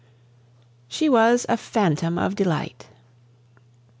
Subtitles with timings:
[0.87, 2.87] SHE WAS A PHANTOM OF DELIGHT.